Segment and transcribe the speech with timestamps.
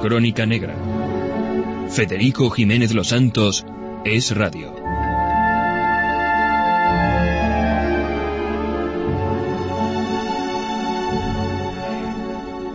[0.00, 0.76] Crónica Negra.
[1.90, 3.66] Federico Jiménez Los Santos
[4.04, 4.72] es radio.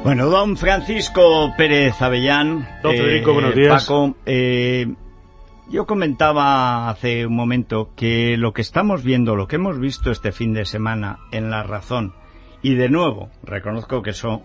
[0.04, 2.68] Bueno, don Francisco Pérez Avellán.
[2.84, 3.86] Don Federico, buenos días.
[3.86, 4.94] Paco, eh,
[5.70, 10.34] yo comentaba hace un momento que lo que estamos viendo, lo que hemos visto este
[10.34, 12.14] fin de semana en La Razón,
[12.62, 14.42] y de nuevo, reconozco que eso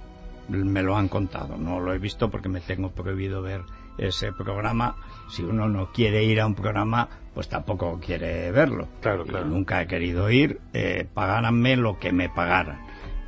[0.48, 3.62] me lo han contado, no lo he visto porque me tengo prohibido ver
[3.98, 4.96] ese programa.
[5.28, 8.88] Si uno no quiere ir a un programa, pues tampoco quiere verlo.
[9.00, 9.46] Claro, claro.
[9.46, 12.80] nunca he querido ir, eh, pagaranme lo que me pagaran.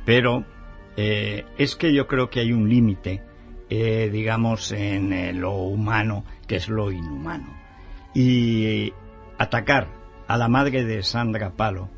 [0.05, 0.45] Pero
[0.97, 3.21] eh, es que yo creo que hay un límite,
[3.69, 7.53] eh, digamos, en eh, lo humano, que es lo inhumano.
[8.13, 8.93] Y
[9.37, 9.87] atacar
[10.27, 11.89] a la madre de Sandra Palo,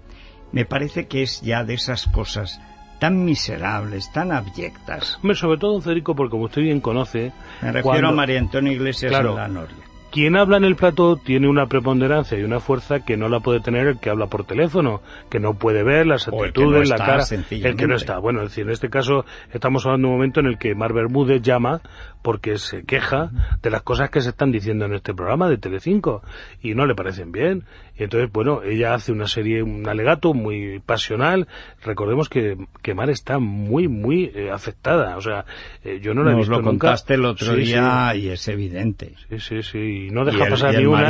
[0.51, 2.61] me parece que es ya de esas cosas
[2.99, 5.17] tan miserables, tan abyectas.
[5.21, 7.31] Hombre, sobre todo, Federico, porque como usted bien conoce...
[7.61, 9.31] Me refiero cuando- a María Antonia Iglesias Claro.
[9.31, 9.75] de la Noria.
[10.11, 13.61] Quien habla en el plato tiene una preponderancia y una fuerza que no la puede
[13.61, 16.97] tener el que habla por teléfono, que no puede ver las que no actitudes, la
[16.97, 18.19] cara, el que no está.
[18.19, 20.93] Bueno, es decir, en este caso estamos hablando de un momento en el que Mar
[20.93, 21.81] Bermúdez llama
[22.21, 23.31] porque se queja
[23.63, 26.21] de las cosas que se están diciendo en este programa de Telecinco
[26.61, 27.63] y no le parecen bien.
[27.97, 31.47] Y entonces, bueno, ella hace una serie, un alegato muy pasional.
[31.83, 35.15] Recordemos que, que Mar está muy, muy eh, afectada.
[35.17, 35.45] O sea,
[35.83, 36.87] eh, yo no la he Nos visto lo nunca.
[36.87, 37.67] contaste el otro Sí, sí.
[37.67, 39.13] día y es evidente.
[39.29, 41.01] Sí, sí, sí, y no Y deja el- pasar y ni el una.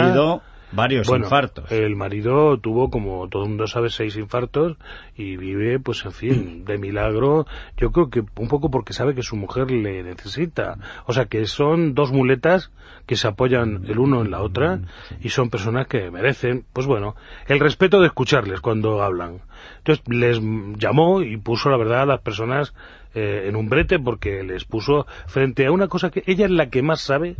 [0.74, 1.72] Varios Bueno, infartos.
[1.72, 4.78] El marido tuvo, como todo el mundo sabe, seis infartos
[5.16, 7.46] y vive, pues en fin, de milagro.
[7.78, 10.78] Yo creo que un poco porque sabe que su mujer le necesita.
[11.06, 12.72] O sea, que son dos muletas
[13.06, 14.80] que se apoyan el uno en la otra
[15.22, 17.16] y son personas que merecen, pues bueno,
[17.48, 19.42] el respeto de escucarles cuando hablan.
[19.80, 20.40] Entonces les
[20.78, 22.74] llamó y puso la verdad a las personas
[23.14, 26.70] eh, en un brete porque les puso frente a una cosa que ella es la
[26.70, 27.36] que más sabe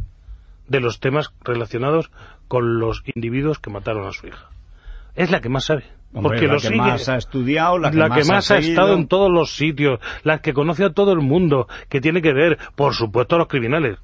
[0.68, 2.12] de los temas relacionados
[2.54, 4.48] con los individuos que mataron a su hija.
[5.16, 5.86] Es la que más sabe.
[6.14, 6.78] Hombre, porque la lo que sigue.
[6.78, 10.00] más ha estudiado, la que La más, que más ha, estado en todos los sitios,
[10.22, 13.48] la que conoce a todo el mundo, que tiene que ver, por supuesto, a los
[13.48, 13.98] criminales.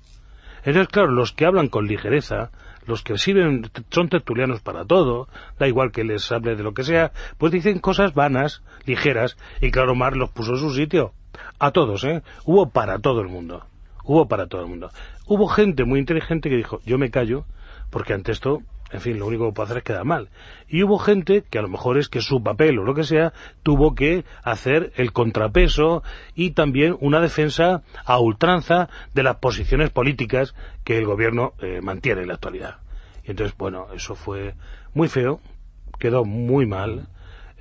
[0.64, 2.50] Entonces, claro, los que hablan con ligereza,
[2.88, 5.28] los que sirven, son tertulianos para todo,
[5.60, 9.70] da igual que les hable de lo que sea, pues dicen cosas vanas, ligeras, y
[9.70, 11.12] claro, Mar los puso en su sitio.
[11.60, 12.24] A todos, ¿eh?
[12.46, 13.68] Hubo para todo el mundo.
[14.06, 14.90] Hubo para todo el mundo.
[15.28, 17.46] Hubo gente muy inteligente que dijo, yo me callo,
[17.90, 18.62] porque ante esto,
[18.92, 20.30] en fin, lo único que puedo hacer es quedar mal.
[20.68, 23.34] Y hubo gente que a lo mejor es que su papel o lo que sea
[23.64, 26.04] tuvo que hacer el contrapeso
[26.36, 32.22] y también una defensa a ultranza de las posiciones políticas que el gobierno eh, mantiene
[32.22, 32.78] en la actualidad.
[33.24, 34.56] Y entonces, bueno, eso fue
[34.94, 35.40] muy feo,
[36.00, 37.10] quedó muy mal,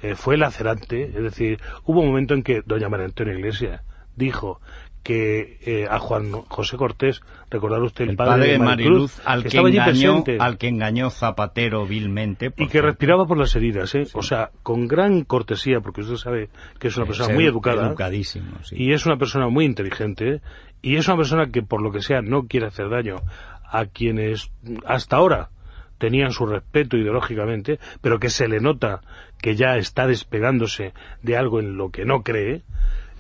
[0.03, 3.83] eh, fue lacerante, es decir, hubo un momento en que doña María Antonia Iglesias
[4.17, 4.61] dijo
[5.09, 9.57] que eh, a Juan José Cortés, recordar usted el, El padre de Mariluz, al que
[9.57, 12.53] engañó, al que engañó Zapatero vilmente.
[12.55, 14.07] y que respiraba por las heridas, ¿eh?
[14.13, 18.59] o sea, con gran cortesía, porque usted sabe que es una persona muy educada Educadísimo,
[18.65, 18.77] sí.
[18.79, 20.43] y es una persona muy inteligente
[20.83, 23.23] y es una persona que por lo que sea no quiere hacer daño
[23.65, 24.53] a quienes
[24.85, 25.49] hasta ahora
[25.97, 29.01] tenían su respeto ideológicamente, pero que se le nota
[29.41, 30.93] que ya está despegándose
[31.23, 32.61] de algo en lo que no cree,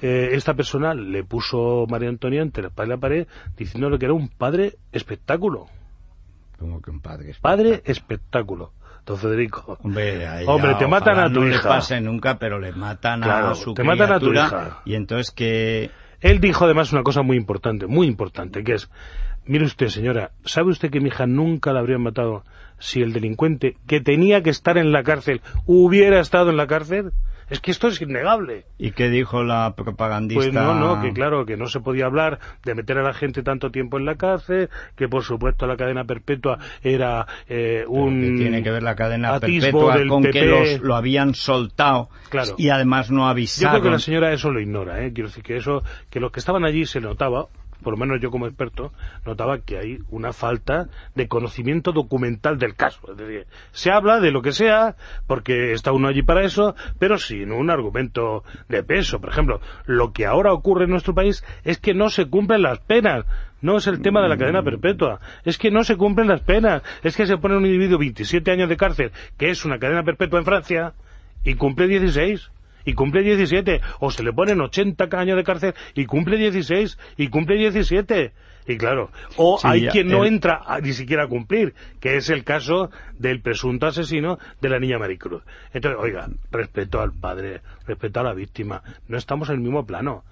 [0.02, 3.26] eh, esta persona le puso María Antonia entre la espalda y la pared
[3.56, 5.66] diciéndole que era un padre espectáculo.
[6.58, 7.34] Como que un padre.
[7.40, 8.72] Padre espectáculo.
[9.06, 9.78] Don Federico.
[9.82, 11.56] Hombre, ella, Hombre, te matan a tu no hija.
[11.56, 14.82] le pase nunca, pero le matan Claro, a su te matan a tu hija.
[14.84, 15.90] Y entonces que...
[16.20, 18.90] Él dijo además una cosa muy importante, muy importante, que es,
[19.46, 22.44] mire usted señora, ¿sabe usted que mi hija nunca la habrían matado
[22.80, 27.12] si el delincuente que tenía que estar en la cárcel hubiera estado en la cárcel?
[27.50, 28.64] Es que esto es innegable.
[28.76, 30.42] ¿Y qué dijo la propagandista?
[30.42, 33.42] Pues no, no, que claro, que no se podía hablar de meter a la gente
[33.42, 38.20] tanto tiempo en la cárcel, que por supuesto la cadena perpetua era eh, un...
[38.20, 40.46] que tiene que ver la cadena perpetua con que PP.
[40.46, 42.54] los, lo habían soltado Claro.
[42.58, 43.72] y además no Yo avisaron.
[43.80, 45.12] creo que la señora eso lo ignora, ¿eh?
[45.14, 47.46] Quiero decir que eso, que los que estaban allí se notaba,
[47.82, 48.92] por lo menos yo como experto,
[49.24, 53.12] notaba que hay una falta de conocimiento documental del caso.
[53.12, 54.96] Es decir, se habla de lo que sea,
[55.26, 59.20] porque está uno allí para eso, pero sin un argumento de peso.
[59.20, 62.80] Por ejemplo, lo que ahora ocurre en nuestro país es que no se cumplen las
[62.80, 63.24] penas.
[63.60, 65.20] No es el tema de la cadena perpetua.
[65.44, 66.82] Es que no se cumplen las penas.
[67.02, 70.38] Es que se pone un individuo 27 años de cárcel, que es una cadena perpetua
[70.38, 70.92] en Francia,
[71.44, 72.50] y cumple 16
[72.84, 77.28] y cumple 17, o se le ponen 80 años de cárcel y cumple 16 y
[77.28, 78.32] cumple 17.
[78.68, 82.90] Y claro, o hay quien no entra ni siquiera a cumplir, que es el caso
[83.18, 85.42] del presunto asesino de la niña Maricruz.
[85.72, 90.22] Entonces, oiga, respeto al padre, respeto a la víctima, no estamos en el mismo plano.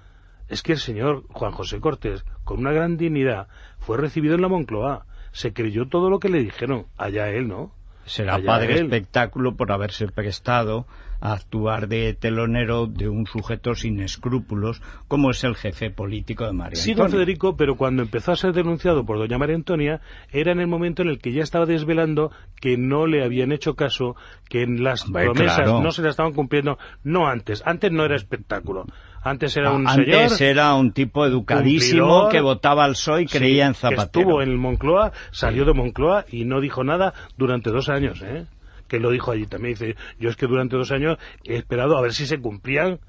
[0.49, 4.49] Es que el señor Juan José Cortés, con una gran dignidad, fue recibido en la
[4.49, 7.73] Moncloa, se creyó todo lo que le dijeron, allá él, ¿no?
[8.07, 10.87] Será padre espectáculo por haberse prestado
[11.21, 16.53] a actuar de telonero de un sujeto sin escrúpulos como es el jefe político de
[16.53, 20.01] María Sí, don Federico, pero cuando empezó a ser denunciado por doña María Antonia
[20.31, 22.31] era en el momento en el que ya estaba desvelando
[22.61, 24.17] que no le habían hecho caso,
[24.49, 28.87] que en las promesas no se las estaban cumpliendo, no antes, antes no era espectáculo.
[29.27, 33.75] Antes era un Antes era un tipo educadísimo que votaba al PSOE y creía en
[33.75, 34.03] Zapatero.
[34.05, 38.47] estuvo en Moncloa, salió de Moncloa y no dijo nada durante dos años, ¿eh?
[38.87, 39.75] Que lo dijo allí también.
[39.75, 43.01] Dice, yo es que durante dos años he esperado a ver si se cumplían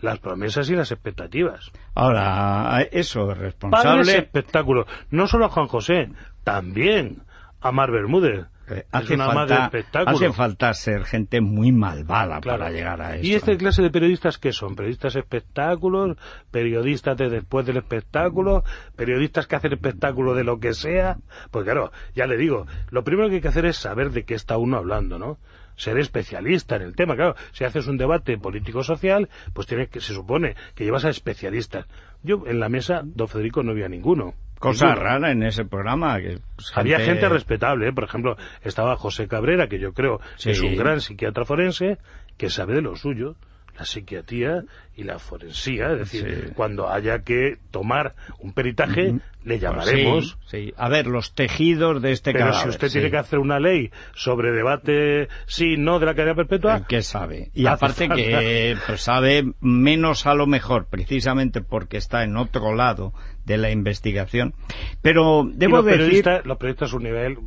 [0.00, 1.70] las promesas y las expectativas.
[1.94, 4.00] Ahora, eso es responsable.
[4.00, 4.86] Padres espectáculo.
[5.10, 6.08] No solo a Juan José,
[6.42, 7.22] también
[7.60, 8.46] a Mar Bermúdez
[8.90, 9.70] hace, falta,
[10.06, 13.26] hace falta ser gente muy malvada para llegar a eso.
[13.26, 14.76] ¿Y esta clase de periodistas qué son?
[14.76, 16.16] ¿Periodistas espectáculos?
[16.50, 18.64] ¿Periodistas de después del espectáculo?
[18.96, 21.18] ¿Periodistas que hacen espectáculo de lo que sea?
[21.50, 24.34] Pues claro, ya le digo, lo primero que hay que hacer es saber de qué
[24.34, 25.38] está uno hablando, ¿no?
[25.76, 27.16] ser especialista en el tema.
[27.16, 31.86] Claro, si haces un debate político-social, pues tiene que, se supone que llevas a especialistas.
[32.22, 34.34] Yo en la mesa, don Federico, no había ninguno.
[34.62, 36.20] Cosa rara en ese programa.
[36.20, 36.38] Que
[36.74, 37.92] Había gente respetable, ¿eh?
[37.92, 41.98] por ejemplo, estaba José Cabrera, que yo creo que es un gran psiquiatra forense,
[42.36, 43.34] que sabe de lo suyo
[43.78, 44.64] la psiquiatría
[44.94, 49.14] y la forensía, es decir, cuando haya que tomar un peritaje,
[49.44, 50.38] le llamaremos.
[50.46, 53.90] Sí, A ver, los tejidos de este Pero si usted tiene que hacer una ley
[54.14, 56.78] sobre debate sí, no de la cadena perpetua...
[56.78, 57.50] Eh, ¿Qué sabe?
[57.54, 63.14] Y aparte que pues, sabe menos a lo mejor, precisamente porque está en otro lado
[63.46, 64.54] de la investigación.
[65.00, 66.00] Pero debo los decir...
[66.00, 67.38] Periodistas, los periodistas un nivel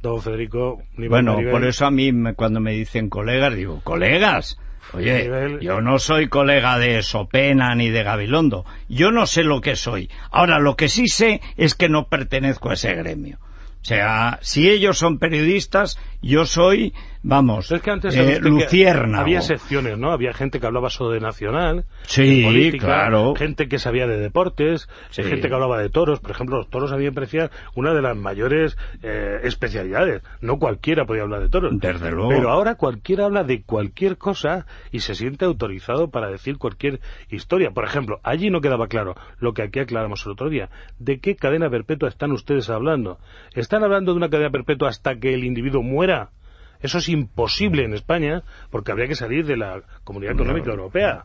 [0.00, 0.82] don Federico...
[0.96, 4.58] bueno, por eso a mí cuando me dicen colegas, digo, ¿colegas?
[4.92, 8.64] Oye, yo no soy colega de Sopena ni de Gabilondo.
[8.88, 10.10] Yo no sé lo que soy.
[10.30, 13.38] Ahora, lo que sí sé es que no pertenezco a ese gremio.
[13.82, 19.20] O sea, si ellos son periodistas, yo soy, vamos, es que antes eh, lucierna.
[19.20, 20.12] Había secciones, ¿no?
[20.12, 23.34] Había gente que hablaba solo de nacional, sí, política, claro.
[23.34, 26.20] gente que sabía de deportes, gente que hablaba de toros.
[26.20, 30.22] Por ejemplo, los toros habían parecía una de las mayores eh, especialidades.
[30.40, 31.78] No cualquiera podía hablar de toros.
[31.78, 32.30] Desde luego.
[32.30, 37.00] Pero ahora cualquiera habla de cualquier cosa y se siente autorizado para decir cualquier
[37.30, 37.70] historia.
[37.70, 40.70] Por ejemplo, allí no quedaba claro lo que aquí aclaramos el otro día.
[40.98, 43.18] ¿De qué cadena perpetua están ustedes hablando?
[43.54, 46.30] ¿Están hablando de una cadena perpetua hasta que el individuo muera?
[46.80, 51.24] Eso es imposible en España porque habría que salir de la Comunidad Económica Europea.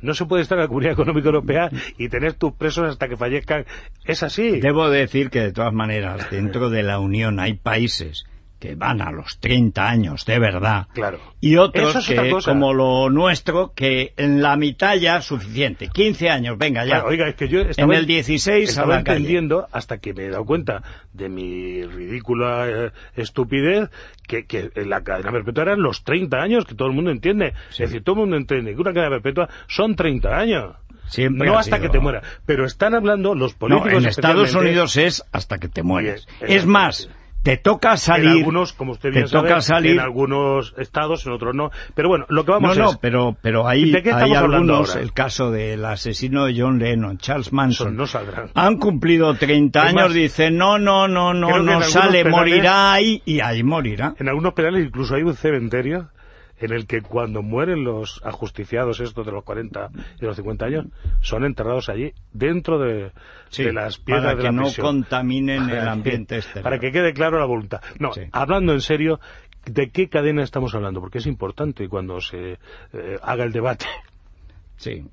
[0.00, 3.16] No se puede estar en la Comunidad Económica Europea y tener tus presos hasta que
[3.16, 3.66] fallezcan.
[4.04, 4.60] Es así.
[4.60, 8.26] Debo decir que de todas maneras, dentro de la Unión hay países
[8.66, 10.88] que van a los 30 años de verdad.
[10.92, 11.20] Claro.
[11.40, 15.88] Y otros que, como lo nuestro, que en la mitad ya es suficiente.
[15.88, 17.04] 15 años, venga ya.
[17.04, 20.44] oiga, es que yo estaba, en el 16 estaba entendiendo hasta que me he dado
[20.44, 20.82] cuenta
[21.12, 23.90] de mi ridícula eh, estupidez
[24.26, 27.54] que, que la cadena perpetua eran los 30 años, que todo el mundo entiende.
[27.70, 30.74] Es decir, todo el mundo entiende que una cadena perpetua son 30 años.
[31.06, 32.24] Siempre no hasta que te mueras.
[32.46, 33.92] Pero están hablando los políticos.
[33.92, 36.26] en Estados Unidos es hasta que te mueres.
[36.40, 37.08] Es más
[37.42, 38.30] te toca salir.
[38.30, 39.92] En algunos, como usted bien sabe, salir.
[39.92, 41.70] en algunos estados, en otros no.
[41.94, 45.84] Pero bueno, lo que vamos no, No, pero, pero hay, hay algunos, el caso del
[45.84, 47.96] asesino de John Lennon, Charles Manson.
[47.96, 48.50] no saldrán.
[48.54, 53.62] Han cumplido 30 años, dicen, no, no, no, no, no sale, morirá ahí, y ahí
[53.62, 54.14] morirá.
[54.18, 56.08] En algunos penales incluso hay un cementerio
[56.58, 60.86] en el que cuando mueren los ajusticiados estos de los 40 y los 50 años,
[61.20, 63.12] son enterrados allí, dentro de,
[63.72, 66.64] las piedras para que no contaminen el ambiente exterior.
[66.64, 67.80] Para que quede claro la voluntad.
[67.98, 69.20] No, hablando en serio,
[69.64, 71.00] ¿de qué cadena estamos hablando?
[71.00, 72.58] Porque es importante cuando se
[72.92, 73.86] eh, haga el debate.
[74.76, 75.06] Sí.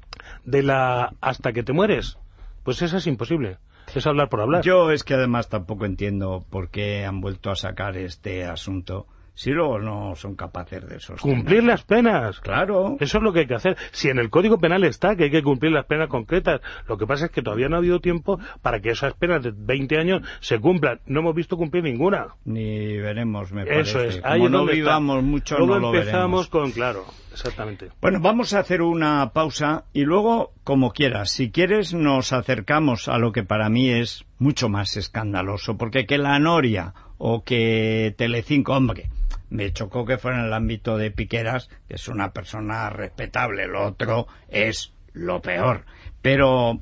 [0.44, 2.18] De la hasta que te mueres,
[2.64, 3.58] pues eso es imposible.
[3.94, 4.64] Es hablar por hablar.
[4.64, 9.52] Yo es que además tampoco entiendo por qué han vuelto a sacar este asunto si
[9.52, 11.36] luego no son capaces de sostener.
[11.38, 12.40] Cumplir las penas.
[12.40, 12.98] Claro.
[13.00, 13.78] Eso es lo que hay que hacer.
[13.92, 17.08] Si en el Código Penal está que hay que cumplir las penas concretas, lo que
[17.08, 20.22] pasa es que todavía no ha habido tiempo para que esas penas de 20 años
[20.40, 21.00] se cumplan.
[21.06, 22.28] No hemos visto cumplir ninguna.
[22.46, 24.08] Ni veremos, me Eso parece.
[24.20, 24.22] es.
[24.24, 24.82] Ahí Como es no donde está.
[24.84, 26.48] vivamos mucho, Luego no lo empezamos veremos.
[26.50, 27.90] con, claro, exactamente.
[28.02, 33.18] Bueno, vamos a hacer una pausa y luego, como quieras, si quieres, nos acercamos a
[33.18, 38.74] lo que para mí es mucho más escandaloso, porque que la Noria o que Telecinco,
[38.74, 39.10] hombre,
[39.54, 43.86] me chocó que fuera en el ámbito de Piqueras, que es una persona respetable, lo
[43.86, 45.86] otro es lo peor.
[46.24, 46.82] Pero,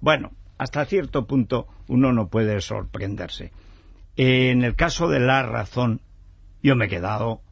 [0.00, 3.52] bueno, hasta cierto punto uno no puede sorprenderse.
[4.16, 6.00] En el caso de la razón,
[6.62, 7.42] yo me he quedado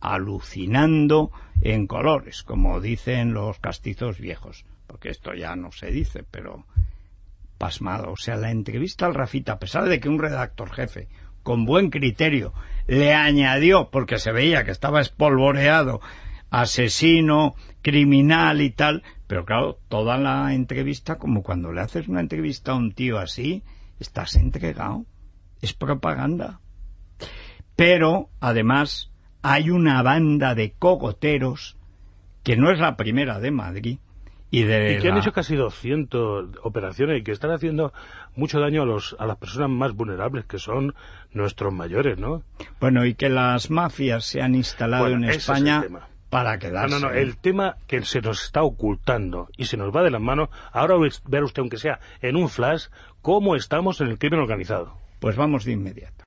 [0.00, 6.66] alucinando en colores, como dicen los castizos viejos, porque esto ya no se dice, pero
[7.58, 8.10] pasmado.
[8.10, 11.06] O sea, la entrevista al Rafita, a pesar de que un redactor jefe,
[11.44, 12.52] con buen criterio,
[12.88, 16.00] le añadió, porque se veía que estaba espolvoreado,
[16.50, 22.72] asesino, criminal y tal, pero claro, toda la entrevista, como cuando le haces una entrevista
[22.72, 23.62] a un tío así,
[24.00, 25.04] estás entregado.
[25.60, 26.60] Es propaganda.
[27.76, 29.10] Pero, además,
[29.42, 31.76] hay una banda de cogoteros
[32.42, 33.98] que no es la primera de Madrid
[34.58, 37.92] y de Y que han hecho casi 200 operaciones y que están haciendo
[38.36, 40.94] mucho daño a, los, a las personas más vulnerables, que son
[41.32, 42.42] nuestros mayores, ¿no?
[42.80, 45.84] bueno y que las mafias se han instalado Bueno, en es España
[46.30, 47.00] para No, quedarse.
[47.00, 50.20] no, no, el tema que se nos está ocultando y se nos va de las
[50.20, 52.86] manos, ahora ve- ver usted, aunque sea en un flash,
[53.22, 54.98] cómo estamos en el crimen organizado.
[55.20, 56.24] Pues vamos de inmediato.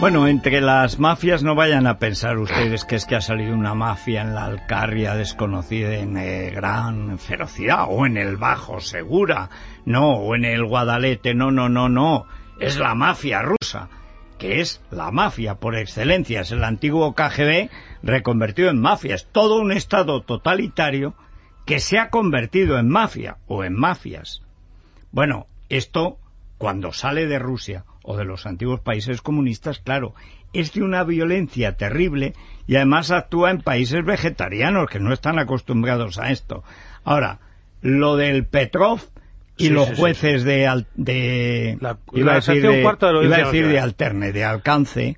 [0.00, 3.74] Bueno, entre las mafias no vayan a pensar ustedes que es que ha salido una
[3.74, 9.50] mafia en la Alcarria desconocida en eh, gran ferocidad o en el Bajo Segura,
[9.84, 12.24] no, o en el Guadalete, no, no, no, no,
[12.58, 13.90] es la mafia rusa,
[14.38, 17.68] que es la mafia por excelencia, es el antiguo KGB
[18.02, 21.12] reconvertido en mafia, es todo un estado totalitario
[21.66, 24.40] que se ha convertido en mafia o en mafias.
[25.12, 26.16] Bueno, esto
[26.56, 30.14] cuando sale de Rusia o de los antiguos países comunistas, claro,
[30.52, 32.34] es de una violencia terrible
[32.66, 36.64] y además actúa en países vegetarianos que no están acostumbrados a esto.
[37.04, 37.38] Ahora,
[37.82, 39.00] lo del Petrov
[39.56, 40.00] y Sí, los sí, sí.
[40.00, 43.78] jueces de, al- de La- iba la a decir de, de iba a decir de
[43.78, 45.16] alterne, de alcance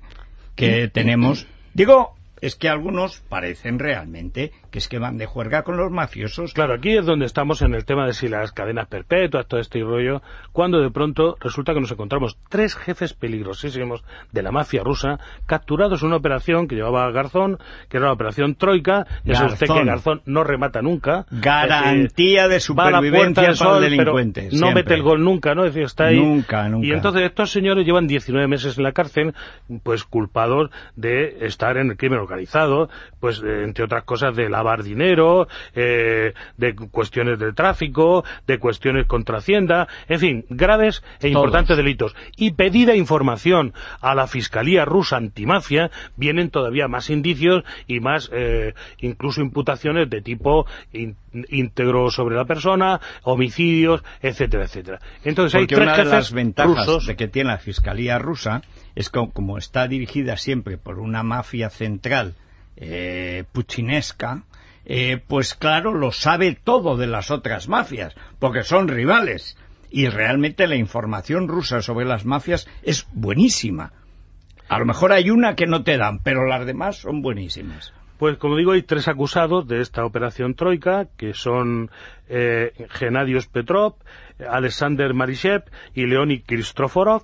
[0.55, 1.47] que tenemos.
[1.73, 6.51] Digo, es que algunos parecen realmente que es que van de juerga con los mafiosos.
[6.51, 9.79] Claro, aquí es donde estamos en el tema de si las cadenas perpetuas, todo este
[9.81, 15.19] rollo, cuando de pronto resulta que nos encontramos tres jefes peligrosísimos de la mafia rusa
[15.45, 19.67] capturados en una operación que llevaba Garzón, que era una operación troika, ya sabe usted
[19.67, 20.23] que Garzón.
[20.25, 21.27] No remata nunca.
[21.29, 24.41] Garantía de va a la puerta supervivencia para el sol, delincuente.
[24.41, 24.83] pero no siempre.
[24.83, 25.65] mete el gol nunca, ¿no?
[25.65, 26.19] Es decir, está ahí.
[26.19, 26.87] Nunca, nunca.
[26.87, 29.35] Y entonces estos señores llevan 19 meses en la cárcel,
[29.83, 32.89] pues culpados de estar en el crimen organizado,
[33.19, 39.05] pues eh, entre otras cosas de lavar dinero, eh, de cuestiones de tráfico, de cuestiones
[39.07, 42.15] contra Hacienda, en fin, graves e importantes delitos.
[42.37, 48.73] Y pedida información a la Fiscalía rusa antimafia, vienen todavía más indicios y más eh,
[48.99, 51.17] incluso imputaciones de tipo in-
[51.49, 54.99] íntegro sobre la persona, homicidios, etcétera, etcétera.
[55.23, 58.61] Entonces hay Porque tres una de las ventajas rusos de que tiene la Fiscalía rusa
[58.95, 62.35] es que como está dirigida siempre por una mafia central
[62.75, 64.43] eh, puchinesca,
[64.85, 69.57] eh, pues claro, lo sabe todo de las otras mafias, porque son rivales.
[69.89, 73.93] Y realmente la información rusa sobre las mafias es buenísima.
[74.67, 77.93] A lo mejor hay una que no te dan, pero las demás son buenísimas.
[78.17, 81.91] Pues como digo, hay tres acusados de esta operación troika, que son
[82.29, 83.95] eh, Genadios Petrov,
[84.49, 85.63] Alexander Marishev
[85.93, 87.23] y Leonid Kristoforov,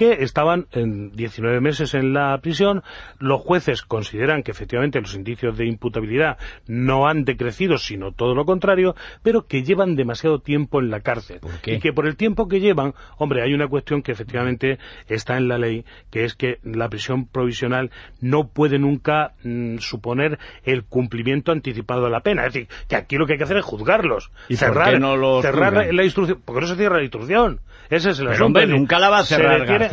[0.00, 2.82] que estaban en 19 meses en la prisión.
[3.18, 8.46] Los jueces consideran que efectivamente los indicios de imputabilidad no han decrecido, sino todo lo
[8.46, 11.40] contrario, pero que llevan demasiado tiempo en la cárcel.
[11.40, 11.74] ¿Por qué?
[11.74, 15.48] Y que por el tiempo que llevan, hombre, hay una cuestión que efectivamente está en
[15.48, 17.90] la ley, que es que la prisión provisional
[18.22, 22.46] no puede nunca mm, suponer el cumplimiento anticipado de la pena.
[22.46, 24.30] Es decir, que aquí lo que hay que hacer es juzgarlos.
[24.48, 26.40] ¿Y cerrar no los cerrar la instrucción.
[26.42, 27.60] Porque no se cierra la instrucción.
[27.90, 28.60] Ese es el Pero, asunto.
[28.60, 29.89] hombre, nunca la va a se cerrar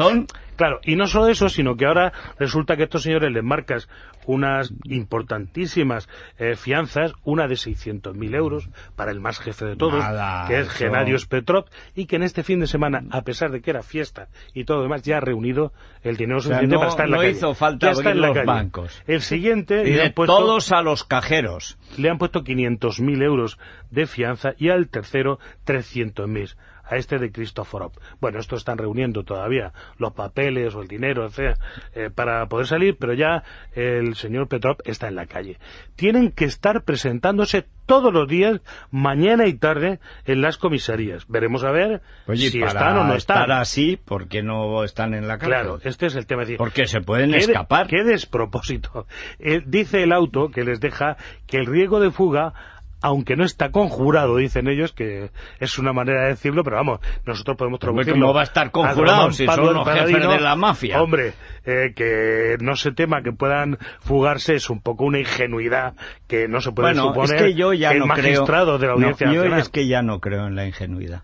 [0.56, 3.88] Claro, y no solo eso, sino que ahora resulta que estos señores les marcas
[4.26, 10.48] unas importantísimas eh, fianzas, una de 600.000 euros para el más jefe de todos, Nada,
[10.48, 13.62] que es eso- Genadios Petrov, y que en este fin de semana, a pesar de
[13.62, 16.80] que era fiesta y todo lo demás, ya ha reunido el dinero sea, suficiente no-
[16.80, 17.34] para estar en la no calle.
[17.38, 18.48] hizo falta Ya está abrir en la los calle.
[18.48, 19.04] bancos.
[19.06, 21.78] El siguiente Y le de han puesto todos a los cajeros.
[21.98, 23.60] le han puesto 500.000 euros
[23.92, 26.56] de fianza y al tercero 300.000
[26.90, 27.92] a este de Christoforov.
[28.20, 31.58] Bueno, esto están reuniendo todavía los papeles o el dinero, etcétera,
[31.94, 35.58] eh, para poder salir, pero ya el señor Petrov está en la calle.
[35.96, 38.60] Tienen que estar presentándose todos los días,
[38.92, 41.26] mañana y tarde, en las comisarías.
[41.28, 43.42] Veremos a ver Oye, si para están o no están.
[43.44, 45.50] estar así, ¿por qué no están en la cárcel?
[45.50, 46.42] Claro, este es el tema.
[46.42, 47.88] Es decir, Porque se pueden ¿Qué de- escapar.
[47.88, 49.08] Qué despropósito.
[49.40, 51.16] Eh, dice el auto que les deja
[51.48, 52.54] que el riesgo de fuga,
[53.02, 57.56] aunque no está conjurado, dicen ellos, que es una manera de decirlo, pero vamos, nosotros
[57.58, 58.22] podemos traducirlo.
[58.22, 61.02] ¿cómo va a estar conjurado si son los jefes de la mafia?
[61.02, 61.34] Hombre,
[61.66, 65.94] eh, que no se tema que puedan fugarse es un poco una ingenuidad
[66.28, 68.80] que no se puede bueno, suponer es que yo ya el no magistrado creo...
[68.80, 69.60] de la no, Audiencia yo Nacional.
[69.60, 71.24] es que ya no creo en la ingenuidad.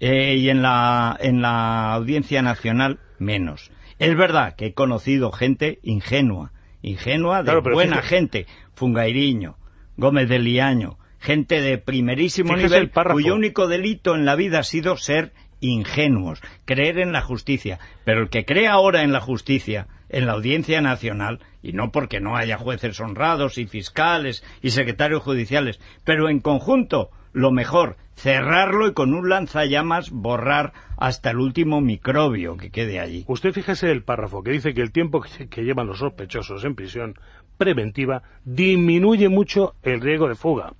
[0.00, 3.70] Eh, y en la, en la Audiencia Nacional, menos.
[3.98, 9.56] Es verdad que he conocido gente ingenua, ingenua de Claro, buena gente, Fungairiño,
[9.96, 14.64] Gómez de Liaño, gente de primerísimo Fíjese nivel cuyo único delito en la vida ha
[14.64, 17.78] sido ser ingenuos, creer en la justicia.
[18.04, 22.20] Pero el que cree ahora en la justicia, en la Audiencia Nacional, y no porque
[22.20, 28.88] no haya jueces honrados y fiscales y secretarios judiciales, pero en conjunto, lo mejor, cerrarlo
[28.88, 33.24] y con un lanzallamas borrar hasta el último microbio que quede allí.
[33.28, 37.14] Usted fíjese el párrafo que dice que el tiempo que llevan los sospechosos en prisión
[37.56, 40.72] preventiva disminuye mucho el riesgo de fuga.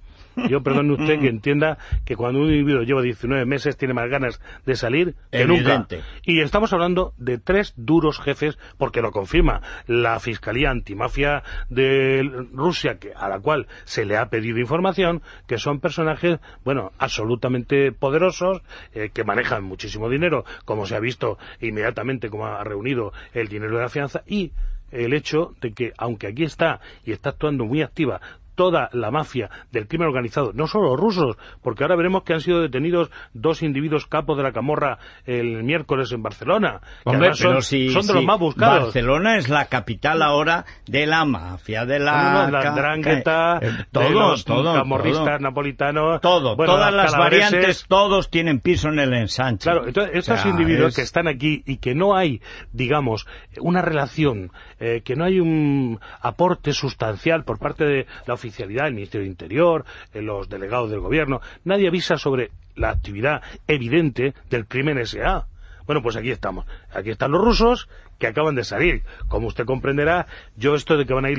[0.48, 4.40] Yo perdone usted que entienda que cuando un individuo lleva 19 meses tiene más ganas
[4.66, 5.96] de salir que Evidente.
[5.96, 6.08] nunca.
[6.24, 12.98] Y estamos hablando de tres duros jefes, porque lo confirma la Fiscalía Antimafia de Rusia,
[12.98, 18.62] que, a la cual se le ha pedido información, que son personajes, bueno, absolutamente poderosos,
[18.94, 23.76] eh, que manejan muchísimo dinero, como se ha visto inmediatamente como ha reunido el dinero
[23.76, 24.52] de la fianza, y
[24.90, 28.20] el hecho de que, aunque aquí está y está actuando muy activa
[28.54, 32.40] toda la mafia del crimen organizado, no solo los rusos, porque ahora veremos que han
[32.40, 37.54] sido detenidos dos individuos capos de la camorra el miércoles en Barcelona, que Hombre, pero
[37.54, 38.82] son, si, son de si los más buscados.
[38.84, 42.46] Barcelona es la capital ahora de la mafia, de la...
[42.46, 47.50] No, la drangueta, eh, de todo, los todo, camorristas napolitanos, Todo, bueno, todas las calabreses.
[47.52, 49.64] variantes, todos tienen piso en el ensanche.
[49.70, 52.40] Claro, entonces estos O sea, individuos es- que están aquí y que no hay,
[52.72, 53.26] digamos,
[53.60, 58.94] una relación, eh, que no hay un aporte sustancial por parte de la oficialidad, el
[58.94, 64.66] Ministerio de Interior, eh, los delegados del gobierno, nadie avisa sobre la actividad evidente del
[64.66, 65.46] crimen S.A.
[65.86, 66.66] Bueno, pues aquí estamos.
[66.92, 69.02] Aquí están los rusos que acaban de salir.
[69.28, 70.26] Como usted comprenderá,
[70.56, 71.38] yo esto de que van a ir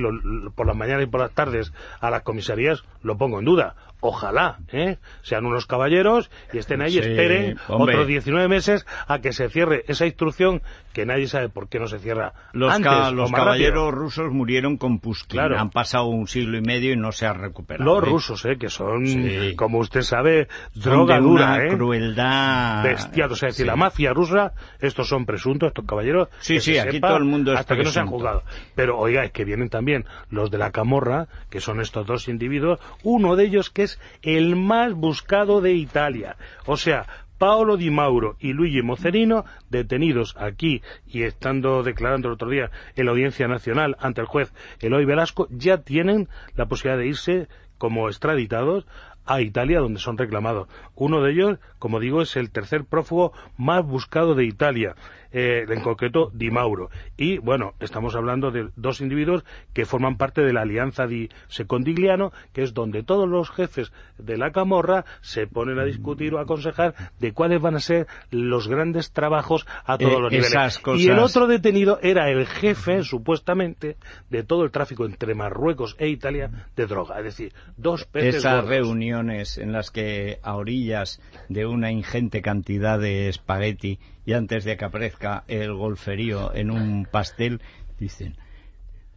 [0.55, 3.75] por las mañanas y por las tardes a las comisarías lo pongo en duda.
[4.05, 4.97] Ojalá, ¿eh?
[5.21, 7.95] Sean unos caballeros y estén ahí, Sí, esperen hombre.
[7.95, 10.61] otros 19 meses a que se cierre esa instrucción
[10.91, 13.85] que nadie sabe por qué no se cierra Los, antes ca- o los más caballeros
[13.85, 13.91] rápido.
[13.91, 15.39] rusos murieron con Pushkin.
[15.39, 15.57] Claro.
[15.57, 17.85] Han pasado un siglo y medio y no se ha recuperado.
[17.95, 18.05] Los ¿eh?
[18.11, 18.57] rusos, ¿eh?
[18.59, 19.55] Que son, Sí.
[19.55, 21.77] como usted sabe, Son droga de dura, una ¿eh?
[21.77, 22.83] crueldad...
[22.83, 23.31] bestial.
[23.31, 23.67] O sea, es decir, Sí.
[23.69, 26.27] la mafia rusa, estos son presuntos, estos caballeros.
[26.41, 28.07] Sí, que sí, se aquí sepa todo el mundo es Hasta que no se han
[28.07, 28.43] juzgado.
[28.75, 32.79] Pero, oiga, es que vienen también los de la camorra, que son estos dos individuos,
[33.03, 36.37] uno de ellos que es el más buscado de Italia.
[36.65, 37.05] O sea,
[37.37, 43.05] Paolo Di Mauro y Luigi Mocerino, detenidos aquí y estando declarando el otro día en
[43.05, 48.07] la Audiencia Nacional ante el juez Eloy Velasco, ya tienen la posibilidad de irse como
[48.07, 48.85] extraditados
[49.25, 50.67] a Italia, donde son reclamados.
[50.95, 54.95] Uno de ellos, como digo, es el tercer prófugo más buscado de Italia,
[55.33, 56.89] eh, en concreto Di Mauro.
[57.17, 59.43] Y, bueno, estamos hablando de dos individuos
[59.73, 64.37] que forman parte de la Alianza di Secondigliano, que es donde todos los jefes de
[64.37, 68.67] la camorra se ponen a discutir o a aconsejar de cuáles van a ser los
[68.67, 70.81] grandes trabajos a todos Eh, los niveles.
[70.97, 73.97] Y el otro detenido era el jefe, supuestamente,
[74.29, 77.17] de todo el tráfico entre Marruecos e Italia de droga.
[77.17, 78.69] Es decir, dos peces Esas gordos.
[78.69, 84.77] reuniones en las que a orillas de una ingente cantidad de espagueti y antes de
[84.77, 87.61] que aparezca el golferío en un pastel,
[87.99, 88.35] dicen,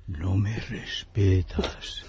[0.07, 2.05] no me respetas,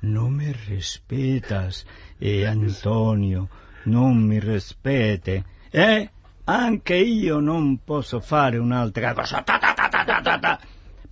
[0.00, 1.86] no me respetas,
[2.20, 3.48] eh, Antonio,
[3.84, 5.44] non mi respete.
[5.70, 6.10] Eh?
[6.44, 9.42] Anche io non posso fare un'altra cosa.
[9.42, 10.60] Ta, ta, ta, ta, ta, ta, ta.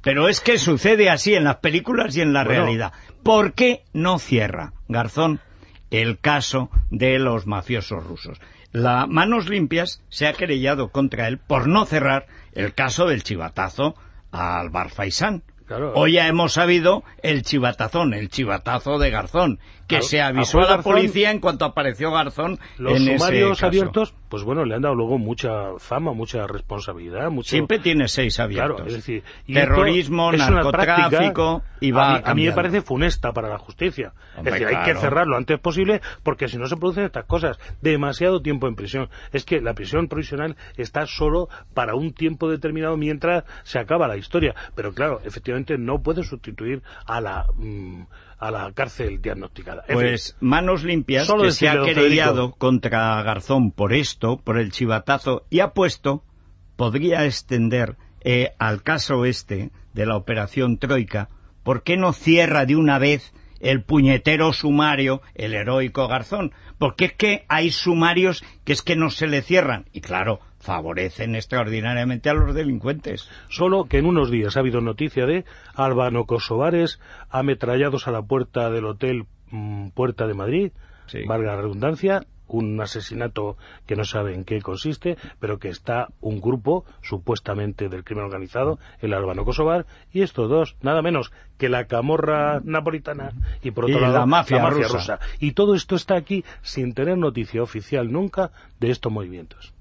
[0.00, 2.64] Pero es que sucede así en las películas y en la Bueno.
[2.64, 2.92] realidad.
[3.22, 5.40] ¿Por qué no cierra, Garzón,
[5.90, 8.38] el caso de los mafiosos rusos.
[8.74, 13.94] La Manos Limpias se ha querellado contra él por no cerrar el caso del chivatazo
[14.32, 15.44] al Bar Faisán.
[15.94, 20.82] Hoy ya hemos sabido el chivatazón, el chivatazo de Garzón, que se avisó a, la
[20.82, 25.18] policía en cuanto apareció Garzón los en sumarios abiertos pues bueno le han dado luego
[25.18, 27.50] mucha fama mucha responsabilidad mucho...
[27.50, 28.76] siempre tiene seis abiertos.
[28.76, 34.14] claro, es decir, terrorismo narcotráfico y va a, mí, me parece funesta para la justicia.
[34.38, 37.58] Es decir hay que cerrarlo lo antes posible porque si no se producen estas cosas.
[37.82, 39.08] Demasiado tiempo en prisión.
[39.32, 44.16] Es que la prisión provisional está solo para un tiempo determinado mientras se acaba la
[44.16, 44.54] historia.
[44.74, 48.04] Pero claro efectivamente no puede sustituir a la mm,
[48.38, 49.84] a la cárcel diagnosticada.
[49.90, 55.60] pues manos limpias que se ha querellado contra Garzón por esto, por el chivatazo, y
[55.60, 56.22] ha puesto,
[56.76, 61.28] podría extender eh, al caso este de la operación Troika,
[61.62, 66.52] ¿por qué no cierra de una vez el puñetero sumario, el heroico Garzón?
[66.78, 69.86] Porque es que hay sumarios que es que no se le cierran.
[69.92, 73.28] Y claro, favorecen extraordinariamente a los delincuentes.
[73.48, 77.00] Solo que en unos días ha habido noticia de albano-kosovares
[77.30, 80.72] ametrallados a la puerta del hotel mm, Puerta de Madrid,
[81.26, 86.40] valga la redundancia, un asesinato que no sabe en qué consiste, pero que está un
[86.40, 92.60] grupo supuestamente del crimen organizado, el albano-kosovar, y estos dos, nada menos que la camorra
[92.64, 95.18] napolitana y por otro lado la mafia, rusa.
[95.40, 98.50] Y todo esto está aquí sin tener noticia oficial nunca
[98.80, 99.73] de estos movimientos.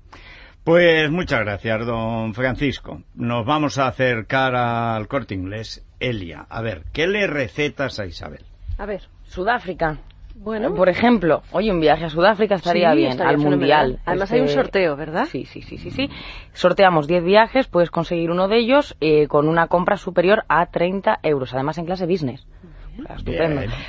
[0.63, 3.02] Pues muchas gracias, don Francisco.
[3.15, 5.86] Nos vamos a acercar al corte inglés.
[5.99, 8.45] Elia, a ver, ¿qué le recetas a Isabel?
[8.78, 9.97] A ver, Sudáfrica.
[10.36, 10.73] Bueno.
[10.73, 13.99] Por ejemplo, oye, un viaje a Sudáfrica estaría bien, al Mundial.
[14.06, 15.26] Además hay un este, sorteo, ¿verdad?
[15.26, 15.91] Sí, sí, sí, sí.
[15.91, 16.10] sí.
[16.54, 21.19] Sorteamos 10 viajes, puedes conseguir uno de ellos eh, con una compra superior a 30
[21.23, 22.47] euros, además en clase business.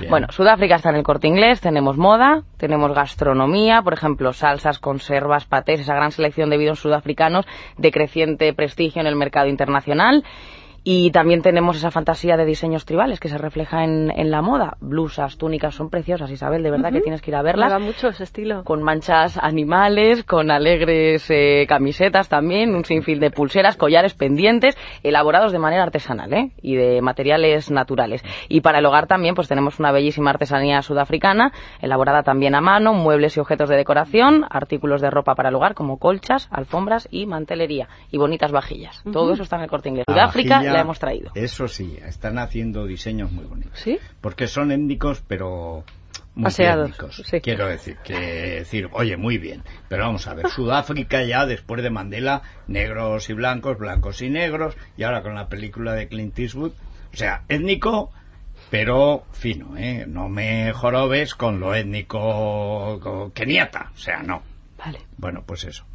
[0.09, 5.45] Bueno, Sudáfrica está en el corte inglés, tenemos moda, tenemos gastronomía, por ejemplo, salsas, conservas,
[5.45, 10.25] patés, esa gran selección de vinos sudafricanos de creciente prestigio en el mercado internacional.
[10.87, 14.77] Y también tenemos esa fantasía de diseños tribales que se refleja en, la moda.
[14.81, 17.73] Blusas, túnicas, son preciosas, Isabel, de verdad que tienes que ir a verlas.
[17.73, 18.65] Me mucho ese estilo.
[18.65, 25.53] Con manchas animales, con alegres eh, camisetas también, un sinfín de pulseras, collares, pendientes, elaborados
[25.53, 26.51] de manera artesanal, ¿eh?
[26.61, 28.23] Y de materiales naturales.
[28.51, 32.93] Y para el hogar también, pues tenemos una bellísima artesanía sudafricana, elaborada también a mano,
[32.93, 37.25] muebles y objetos de decoración, artículos de ropa para el hogar como colchas, alfombras y
[37.25, 37.89] mantelería.
[38.11, 39.03] Y bonitas vajillas.
[39.11, 40.05] Todo eso está en el corte inglés.
[40.07, 41.31] Sudáfrica hemos traído.
[41.35, 43.79] Eso sí, están haciendo diseños muy bonitos.
[43.79, 43.99] ¿Sí?
[44.21, 45.85] Porque son étnicos, pero
[46.35, 46.91] muy Paseados,
[47.43, 48.15] Quiero decir, que
[48.59, 53.35] decir, oye, muy bien, pero vamos a ver, Sudáfrica ya después de Mandela, negros y
[53.35, 56.73] blancos, blancos y negros, y ahora con la película de Clint Eastwood,
[57.13, 58.11] o sea, étnico,
[58.71, 60.07] pero fino, ¿eh?
[60.09, 64.43] No me jorobes con lo étnico keniata, o sea, no.
[64.77, 64.99] Vale.
[65.17, 65.87] Bueno, pues eso.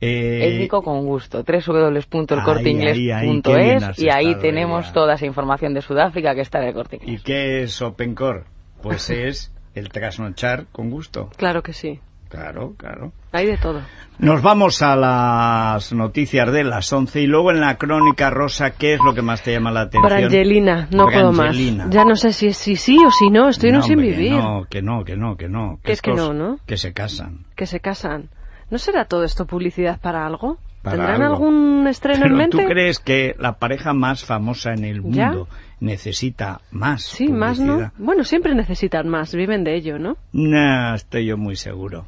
[0.00, 6.60] Eh, Étnico con gusto, www.elcorteingles.es y ahí tenemos toda esa información de Sudáfrica que está
[6.60, 8.42] en el corte ¿Y qué es Opencore?
[8.82, 11.30] Pues es el trasnochar con gusto.
[11.36, 12.00] Claro que sí.
[12.28, 13.12] Claro, claro.
[13.30, 13.80] Hay de todo.
[14.18, 18.94] Nos vamos a las noticias de las 11 y luego en la crónica rosa, ¿qué
[18.94, 20.02] es lo que más te llama la atención?
[20.02, 21.56] Brangelina, no puedo más.
[21.90, 24.32] Ya no sé si es si sí o si no, estoy no, sin vivir.
[24.32, 25.78] No, que no, que no, que no.
[25.84, 26.58] Que es que no, ¿no?
[26.66, 27.46] Que se casan.
[27.54, 28.30] Que se casan.
[28.70, 30.58] ¿No será todo esto publicidad para algo?
[30.82, 32.58] ¿Tendrán algún estreno en mente?
[32.58, 35.48] ¿Tú crees que la pareja más famosa en el mundo
[35.80, 37.90] necesita más Sí, más no.
[37.96, 40.18] Bueno, siempre necesitan más, viven de ello, ¿no?
[40.32, 42.06] No, estoy yo muy seguro.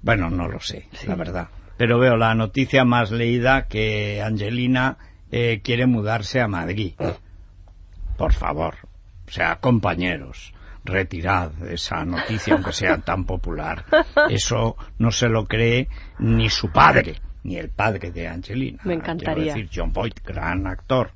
[0.00, 1.48] Bueno, no lo sé, la verdad.
[1.76, 4.96] Pero veo la noticia más leída que Angelina
[5.30, 6.94] eh, quiere mudarse a Madrid.
[8.16, 8.76] Por favor,
[9.26, 13.84] o sea, compañeros retirad esa noticia, aunque sea tan popular.
[14.30, 18.80] Eso no se lo cree ni su padre, ni el padre de Angelina.
[18.84, 19.54] Me encantaría.
[19.54, 21.12] decir, John Boyd, gran actor,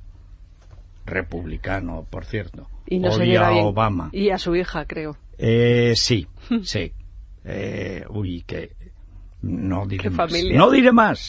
[1.04, 2.68] republicano, por cierto.
[2.86, 4.10] Y no Odia a Obama.
[4.12, 5.16] Y a su hija, creo.
[5.38, 6.26] Eh, sí,
[6.62, 6.92] sí.
[7.44, 8.72] Eh, uy, que
[9.42, 10.32] no diré más.
[10.52, 11.28] No diré más.